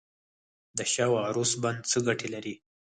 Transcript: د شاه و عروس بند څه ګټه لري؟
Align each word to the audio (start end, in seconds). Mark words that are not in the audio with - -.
د 0.77 0.79
شاه 0.93 1.09
و 1.11 1.21
عروس 1.25 1.51
بند 1.63 1.79
څه 1.89 1.97
ګټه 2.07 2.27
لري؟ 2.33 2.53